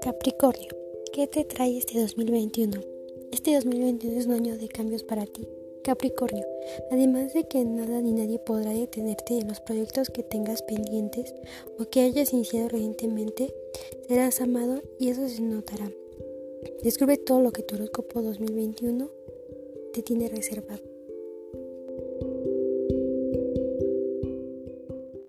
Capricornio, 0.00 0.70
¿qué 1.12 1.26
te 1.26 1.44
trae 1.44 1.76
este 1.76 2.00
2021? 2.00 2.80
Este 3.32 3.54
2021 3.54 4.18
es 4.18 4.26
un 4.26 4.32
año 4.32 4.56
de 4.56 4.68
cambios 4.68 5.02
para 5.02 5.26
ti. 5.26 5.46
Capricornio, 5.84 6.46
además 6.90 7.34
de 7.34 7.46
que 7.46 7.62
nada 7.64 8.00
ni 8.00 8.12
nadie 8.12 8.38
podrá 8.38 8.72
detenerte 8.72 9.38
en 9.38 9.48
los 9.48 9.60
proyectos 9.60 10.08
que 10.08 10.22
tengas 10.22 10.62
pendientes 10.62 11.34
o 11.78 11.84
que 11.90 12.00
hayas 12.00 12.32
iniciado 12.32 12.68
recientemente, 12.68 13.54
serás 14.08 14.40
amado 14.40 14.82
y 14.98 15.10
eso 15.10 15.28
se 15.28 15.42
notará. 15.42 15.92
Descubre 16.82 17.18
todo 17.18 17.42
lo 17.42 17.52
que 17.52 17.62
tu 17.62 17.74
horóscopo 17.74 18.22
2021 18.22 19.10
te 19.92 20.02
tiene 20.02 20.28
reservado. 20.28 20.97